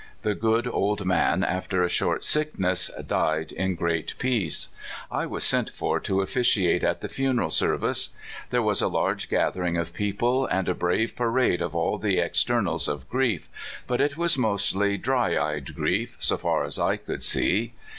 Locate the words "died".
3.05-3.51